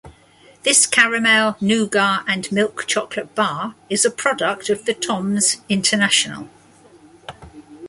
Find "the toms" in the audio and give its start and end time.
4.85-5.57